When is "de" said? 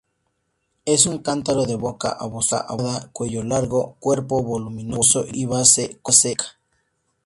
1.67-1.75